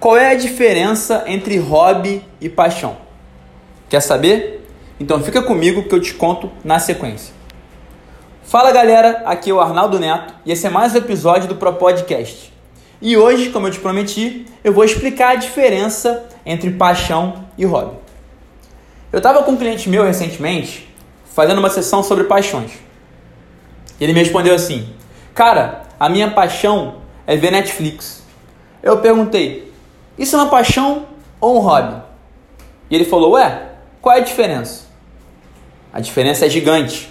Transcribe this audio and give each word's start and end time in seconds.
Qual 0.00 0.16
é 0.16 0.30
a 0.30 0.34
diferença 0.36 1.24
entre 1.26 1.58
hobby 1.58 2.24
e 2.40 2.48
paixão? 2.48 2.96
Quer 3.88 4.00
saber? 4.00 4.64
Então 5.00 5.20
fica 5.24 5.42
comigo 5.42 5.88
que 5.88 5.94
eu 5.94 6.00
te 6.00 6.14
conto 6.14 6.52
na 6.62 6.78
sequência. 6.78 7.34
Fala 8.44 8.70
galera, 8.70 9.24
aqui 9.26 9.50
é 9.50 9.52
o 9.52 9.60
Arnaldo 9.60 9.98
Neto 9.98 10.34
e 10.46 10.52
esse 10.52 10.64
é 10.68 10.70
mais 10.70 10.94
um 10.94 10.98
episódio 10.98 11.48
do 11.48 11.56
Pro 11.56 11.72
Podcast. 11.72 12.52
E 13.02 13.16
hoje, 13.16 13.50
como 13.50 13.66
eu 13.66 13.72
te 13.72 13.80
prometi, 13.80 14.46
eu 14.62 14.72
vou 14.72 14.84
explicar 14.84 15.30
a 15.30 15.34
diferença 15.34 16.28
entre 16.46 16.70
paixão 16.70 17.44
e 17.58 17.64
hobby. 17.64 17.96
Eu 19.12 19.18
estava 19.18 19.42
com 19.42 19.50
um 19.50 19.56
cliente 19.56 19.88
meu 19.88 20.04
recentemente 20.04 20.88
fazendo 21.34 21.58
uma 21.58 21.70
sessão 21.70 22.04
sobre 22.04 22.24
paixões. 22.24 22.70
Ele 24.00 24.12
me 24.12 24.20
respondeu 24.20 24.54
assim: 24.54 24.88
Cara, 25.34 25.82
a 25.98 26.08
minha 26.08 26.30
paixão 26.30 26.98
é 27.26 27.36
ver 27.36 27.50
Netflix. 27.50 28.22
Eu 28.80 28.98
perguntei: 28.98 29.67
isso 30.18 30.36
é 30.36 30.40
uma 30.40 30.50
paixão 30.50 31.06
ou 31.40 31.56
um 31.56 31.60
hobby? 31.60 32.02
E 32.90 32.94
ele 32.94 33.04
falou: 33.04 33.32
Ué, 33.32 33.68
qual 34.00 34.16
é 34.16 34.18
a 34.18 34.24
diferença? 34.24 34.86
A 35.92 36.00
diferença 36.00 36.46
é 36.46 36.48
gigante. 36.48 37.10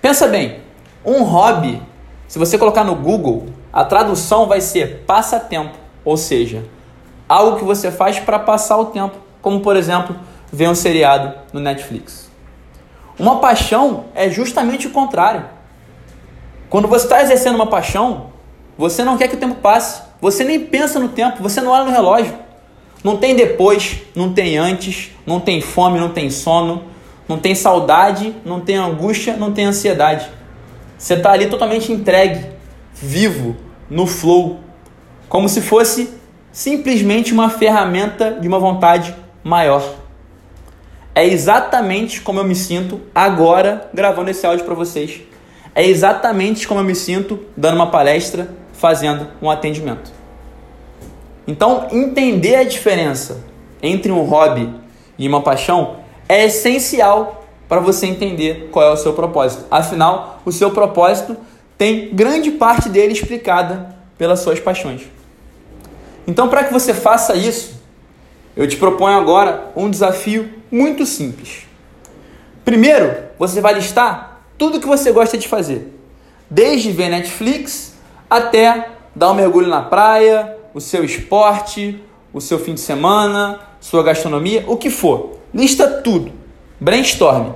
Pensa 0.00 0.26
bem, 0.26 0.60
um 1.04 1.22
hobby, 1.22 1.82
se 2.28 2.38
você 2.38 2.58
colocar 2.58 2.84
no 2.84 2.94
Google, 2.94 3.46
a 3.72 3.84
tradução 3.84 4.46
vai 4.46 4.60
ser 4.60 5.04
passatempo, 5.06 5.76
ou 6.04 6.16
seja, 6.16 6.64
algo 7.28 7.58
que 7.58 7.64
você 7.64 7.90
faz 7.90 8.18
para 8.18 8.38
passar 8.38 8.76
o 8.78 8.86
tempo, 8.86 9.16
como 9.42 9.60
por 9.60 9.76
exemplo, 9.76 10.16
ver 10.52 10.68
um 10.68 10.74
seriado 10.74 11.34
no 11.52 11.60
Netflix. 11.60 12.30
Uma 13.18 13.38
paixão 13.38 14.06
é 14.14 14.28
justamente 14.28 14.86
o 14.86 14.90
contrário. 14.90 15.44
Quando 16.68 16.88
você 16.88 17.04
está 17.04 17.22
exercendo 17.22 17.54
uma 17.54 17.66
paixão, 17.66 18.30
você 18.76 19.02
não 19.04 19.16
quer 19.16 19.28
que 19.28 19.36
o 19.36 19.40
tempo 19.40 19.56
passe. 19.56 20.02
Você 20.20 20.44
nem 20.44 20.60
pensa 20.60 20.98
no 20.98 21.08
tempo, 21.08 21.42
você 21.42 21.60
não 21.60 21.70
olha 21.70 21.84
no 21.84 21.90
relógio. 21.90 22.34
Não 23.04 23.16
tem 23.16 23.36
depois, 23.36 24.00
não 24.14 24.32
tem 24.32 24.58
antes, 24.58 25.10
não 25.24 25.38
tem 25.38 25.60
fome, 25.60 25.98
não 25.98 26.08
tem 26.08 26.30
sono, 26.30 26.84
não 27.28 27.38
tem 27.38 27.54
saudade, 27.54 28.34
não 28.44 28.60
tem 28.60 28.76
angústia, 28.76 29.36
não 29.36 29.52
tem 29.52 29.66
ansiedade. 29.66 30.28
Você 30.98 31.14
está 31.14 31.32
ali 31.32 31.46
totalmente 31.46 31.92
entregue, 31.92 32.46
vivo, 32.94 33.56
no 33.88 34.06
flow, 34.06 34.60
como 35.28 35.48
se 35.48 35.60
fosse 35.60 36.10
simplesmente 36.50 37.32
uma 37.32 37.50
ferramenta 37.50 38.32
de 38.32 38.48
uma 38.48 38.58
vontade 38.58 39.14
maior. 39.44 39.82
É 41.14 41.24
exatamente 41.24 42.20
como 42.20 42.40
eu 42.40 42.44
me 42.44 42.54
sinto 42.54 43.00
agora 43.14 43.88
gravando 43.92 44.30
esse 44.30 44.46
áudio 44.46 44.64
para 44.64 44.74
vocês. 44.74 45.20
É 45.74 45.86
exatamente 45.86 46.66
como 46.66 46.80
eu 46.80 46.84
me 46.84 46.94
sinto 46.94 47.40
dando 47.56 47.76
uma 47.76 47.90
palestra 47.90 48.50
fazendo 48.86 49.26
um 49.42 49.50
atendimento. 49.50 50.12
Então, 51.44 51.88
entender 51.90 52.54
a 52.54 52.62
diferença 52.62 53.42
entre 53.82 54.12
um 54.12 54.22
hobby 54.22 54.72
e 55.18 55.26
uma 55.26 55.42
paixão 55.42 55.96
é 56.28 56.44
essencial 56.44 57.44
para 57.68 57.80
você 57.80 58.06
entender 58.06 58.68
qual 58.70 58.86
é 58.86 58.92
o 58.92 58.96
seu 58.96 59.12
propósito. 59.12 59.64
Afinal, 59.72 60.40
o 60.44 60.52
seu 60.52 60.70
propósito 60.70 61.36
tem 61.76 62.14
grande 62.14 62.52
parte 62.52 62.88
dele 62.88 63.12
explicada 63.12 63.92
pelas 64.16 64.38
suas 64.38 64.60
paixões. 64.60 65.02
Então, 66.24 66.48
para 66.48 66.62
que 66.62 66.72
você 66.72 66.94
faça 66.94 67.34
isso, 67.34 67.82
eu 68.56 68.68
te 68.68 68.76
proponho 68.76 69.18
agora 69.18 69.72
um 69.74 69.90
desafio 69.90 70.48
muito 70.70 71.04
simples. 71.04 71.66
Primeiro, 72.64 73.16
você 73.36 73.60
vai 73.60 73.74
listar 73.74 74.42
tudo 74.56 74.78
que 74.78 74.86
você 74.86 75.10
gosta 75.10 75.36
de 75.36 75.48
fazer, 75.48 75.92
desde 76.48 76.92
ver 76.92 77.08
Netflix 77.08 77.95
até 78.28 78.88
dar 79.14 79.30
um 79.30 79.34
mergulho 79.34 79.68
na 79.68 79.82
praia, 79.82 80.56
o 80.74 80.80
seu 80.80 81.04
esporte, 81.04 82.02
o 82.32 82.40
seu 82.40 82.58
fim 82.58 82.74
de 82.74 82.80
semana, 82.80 83.60
sua 83.80 84.02
gastronomia, 84.02 84.64
o 84.66 84.76
que 84.76 84.90
for. 84.90 85.38
Lista 85.54 86.02
tudo. 86.02 86.32
Brainstorm. 86.78 87.52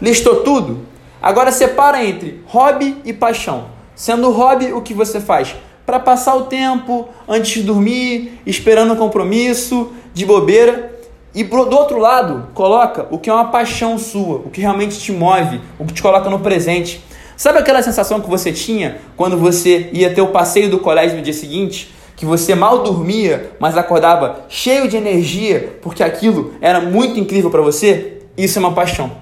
Listou 0.00 0.42
tudo? 0.42 0.80
Agora 1.22 1.52
separa 1.52 2.04
entre 2.04 2.42
hobby 2.46 2.96
e 3.04 3.12
paixão. 3.12 3.66
Sendo 3.94 4.30
hobby 4.30 4.72
o 4.72 4.82
que 4.82 4.92
você 4.92 5.20
faz 5.20 5.54
para 5.86 6.00
passar 6.00 6.34
o 6.34 6.42
tempo 6.42 7.08
antes 7.28 7.52
de 7.52 7.62
dormir, 7.62 8.40
esperando 8.44 8.92
um 8.92 8.96
compromisso, 8.96 9.92
de 10.12 10.26
bobeira. 10.26 10.92
E 11.34 11.42
do 11.44 11.56
outro 11.56 11.98
lado, 11.98 12.48
coloca 12.52 13.06
o 13.10 13.18
que 13.18 13.30
é 13.30 13.32
uma 13.32 13.46
paixão 13.46 13.96
sua, 13.96 14.36
o 14.36 14.50
que 14.50 14.60
realmente 14.60 14.98
te 14.98 15.12
move, 15.12 15.60
o 15.78 15.86
que 15.86 15.94
te 15.94 16.02
coloca 16.02 16.28
no 16.28 16.40
presente, 16.40 17.02
Sabe 17.36 17.58
aquela 17.58 17.82
sensação 17.82 18.20
que 18.20 18.28
você 18.28 18.52
tinha 18.52 18.98
quando 19.16 19.36
você 19.36 19.90
ia 19.92 20.12
ter 20.12 20.20
o 20.20 20.28
passeio 20.28 20.70
do 20.70 20.78
colégio 20.78 21.16
no 21.16 21.22
dia 21.22 21.32
seguinte? 21.32 21.92
Que 22.14 22.26
você 22.26 22.54
mal 22.54 22.82
dormia, 22.82 23.52
mas 23.58 23.76
acordava 23.76 24.44
cheio 24.48 24.86
de 24.86 24.96
energia 24.96 25.78
porque 25.82 26.02
aquilo 26.02 26.54
era 26.60 26.80
muito 26.80 27.18
incrível 27.18 27.50
para 27.50 27.62
você? 27.62 28.22
Isso 28.36 28.58
é 28.58 28.60
uma 28.60 28.72
paixão. 28.72 29.12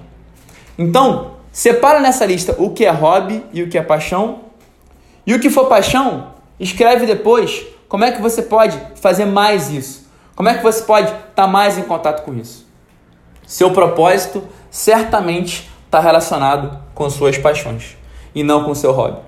Então, 0.77 1.31
separa 1.51 1.99
nessa 1.99 2.25
lista 2.25 2.55
o 2.57 2.71
que 2.71 2.85
é 2.85 2.91
hobby 2.91 3.43
e 3.53 3.63
o 3.63 3.69
que 3.69 3.77
é 3.77 3.81
paixão. 3.81 4.41
E 5.25 5.33
o 5.33 5.39
que 5.39 5.49
for 5.49 5.65
paixão, 5.65 6.33
escreve 6.59 7.05
depois 7.05 7.63
como 7.87 8.03
é 8.03 8.11
que 8.11 8.21
você 8.21 8.41
pode 8.41 8.77
fazer 8.95 9.25
mais 9.25 9.69
isso. 9.69 10.09
Como 10.35 10.49
é 10.49 10.55
que 10.55 10.63
você 10.63 10.83
pode 10.83 11.07
estar 11.07 11.27
tá 11.33 11.47
mais 11.47 11.77
em 11.77 11.83
contato 11.83 12.23
com 12.23 12.33
isso. 12.35 12.67
Seu 13.45 13.71
propósito 13.71 14.43
certamente 14.69 15.69
está 15.85 15.99
relacionado 15.99 16.79
com 16.93 17.09
suas 17.09 17.37
paixões 17.37 18.00
e 18.33 18.43
não 18.43 18.63
com 18.63 18.71
o 18.71 18.75
seu 18.75 18.91
hobby. 18.91 19.19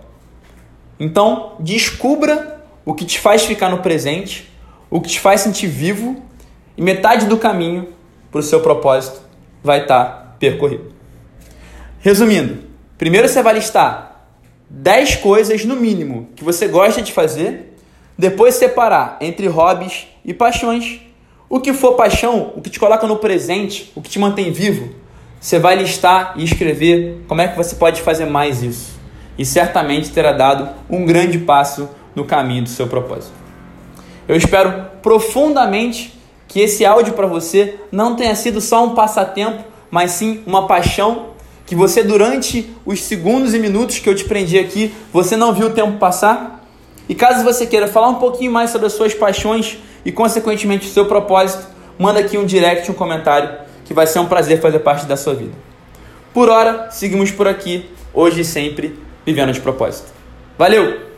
Então, 0.99 1.53
descubra 1.59 2.63
o 2.85 2.93
que 2.93 3.05
te 3.05 3.19
faz 3.19 3.43
ficar 3.43 3.69
no 3.69 3.79
presente, 3.79 4.51
o 4.89 5.01
que 5.01 5.09
te 5.09 5.19
faz 5.19 5.41
sentir 5.41 5.67
vivo, 5.67 6.21
e 6.77 6.81
metade 6.81 7.25
do 7.25 7.37
caminho 7.37 7.89
para 8.31 8.39
o 8.39 8.43
seu 8.43 8.61
propósito 8.61 9.21
vai 9.63 9.81
estar 9.81 10.03
tá 10.03 10.35
percorrido. 10.39 10.91
Resumindo, 11.99 12.63
primeiro 12.97 13.27
você 13.27 13.41
vai 13.41 13.53
listar 13.53 14.27
10 14.69 15.17
coisas 15.17 15.63
no 15.65 15.75
mínimo 15.75 16.29
que 16.35 16.43
você 16.43 16.67
gosta 16.67 17.01
de 17.01 17.11
fazer, 17.11 17.77
depois 18.17 18.55
separar 18.55 19.17
entre 19.21 19.47
hobbies 19.47 20.07
e 20.25 20.33
paixões. 20.33 20.99
O 21.47 21.59
que 21.59 21.73
for 21.73 21.93
paixão, 21.93 22.51
o 22.55 22.61
que 22.61 22.69
te 22.69 22.79
coloca 22.79 23.05
no 23.05 23.17
presente, 23.17 23.91
o 23.95 24.01
que 24.01 24.09
te 24.09 24.17
mantém 24.17 24.51
vivo, 24.51 24.95
você 25.39 25.59
vai 25.59 25.75
listar 25.75 26.33
e 26.37 26.43
escrever 26.43 27.23
como 27.27 27.41
é 27.41 27.47
que 27.47 27.55
você 27.55 27.75
pode 27.75 28.01
fazer 28.01 28.25
mais 28.25 28.63
isso. 28.63 28.92
E 29.37 29.45
certamente 29.45 30.11
terá 30.11 30.31
dado 30.31 30.69
um 30.89 31.05
grande 31.05 31.39
passo 31.39 31.89
no 32.15 32.25
caminho 32.25 32.63
do 32.63 32.69
seu 32.69 32.87
propósito. 32.87 33.33
Eu 34.27 34.35
espero 34.35 34.85
profundamente 35.01 36.17
que 36.47 36.59
esse 36.59 36.85
áudio 36.85 37.13
para 37.13 37.27
você 37.27 37.79
não 37.91 38.15
tenha 38.15 38.35
sido 38.35 38.61
só 38.61 38.85
um 38.85 38.93
passatempo, 38.93 39.63
mas 39.89 40.11
sim 40.11 40.43
uma 40.45 40.67
paixão 40.67 41.33
que 41.65 41.75
você 41.75 42.03
durante 42.03 42.69
os 42.85 43.01
segundos 43.01 43.53
e 43.53 43.59
minutos 43.59 43.99
que 43.99 44.09
eu 44.09 44.15
te 44.15 44.25
prendi 44.25 44.59
aqui, 44.59 44.93
você 45.11 45.35
não 45.35 45.53
viu 45.53 45.67
o 45.67 45.71
tempo 45.71 45.97
passar. 45.97 46.63
E 47.07 47.15
caso 47.15 47.43
você 47.43 47.65
queira 47.65 47.87
falar 47.87 48.09
um 48.09 48.15
pouquinho 48.15 48.51
mais 48.51 48.69
sobre 48.69 48.87
as 48.87 48.93
suas 48.93 49.13
paixões 49.13 49.77
e 50.05 50.11
consequentemente 50.11 50.87
o 50.87 50.91
seu 50.91 51.05
propósito, 51.05 51.65
manda 51.97 52.19
aqui 52.19 52.37
um 52.37 52.45
direct, 52.45 52.89
um 52.91 52.93
comentário 52.93 53.49
que 53.85 53.93
vai 53.93 54.05
ser 54.05 54.19
um 54.19 54.25
prazer 54.25 54.61
fazer 54.61 54.79
parte 54.79 55.05
da 55.05 55.17
sua 55.17 55.33
vida. 55.33 55.53
Por 56.33 56.49
hora, 56.49 56.89
seguimos 56.91 57.31
por 57.31 57.47
aqui, 57.47 57.89
hoje 58.13 58.41
e 58.41 58.45
sempre, 58.45 58.97
vivendo 59.25 59.53
de 59.53 59.59
propósito. 59.59 60.09
Valeu! 60.57 61.12